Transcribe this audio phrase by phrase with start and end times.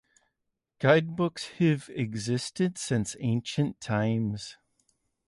[0.79, 4.57] Guidebooks have existed since Ancient times.